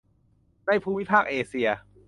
[0.65, 1.67] ในภูมิภาคเอเชีย